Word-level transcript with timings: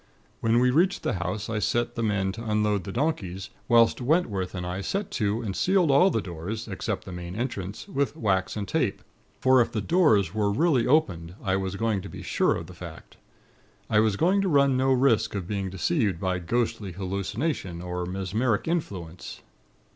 When 0.39 0.57
we 0.57 0.71
reached 0.71 1.03
the 1.03 1.13
house, 1.21 1.47
I 1.47 1.59
set 1.59 1.93
the 1.93 2.01
men 2.01 2.31
to 2.31 2.43
unload 2.43 2.85
the 2.85 2.91
donkeys; 2.91 3.51
whilst 3.67 4.01
Wentworth 4.01 4.55
and 4.55 4.65
I 4.65 4.81
set 4.81 5.11
to 5.11 5.43
and 5.43 5.55
sealed 5.55 5.91
all 5.91 6.09
the 6.09 6.23
doors, 6.23 6.67
except 6.67 7.05
the 7.05 7.11
main 7.11 7.35
entrance, 7.35 7.87
with 7.87 8.13
tape 8.15 8.15
and 8.15 8.23
wax; 8.23 8.57
for 9.39 9.61
if 9.61 9.71
the 9.71 9.79
doors 9.79 10.33
were 10.33 10.51
really 10.51 10.87
opened, 10.87 11.35
I 11.43 11.55
was 11.55 11.75
going 11.75 12.01
to 12.01 12.09
be 12.09 12.23
sure 12.23 12.55
of 12.55 12.65
the 12.65 12.73
fact. 12.73 13.17
I 13.91 13.99
was 13.99 14.15
going 14.17 14.41
to 14.41 14.49
run 14.49 14.75
no 14.75 14.91
risk 14.91 15.35
of 15.35 15.45
being 15.47 15.69
deceived 15.69 16.19
by 16.19 16.39
ghostly 16.39 16.93
hallucination, 16.93 17.83
or 17.83 18.07
mesmeric 18.07 18.67
influence. 18.67 19.43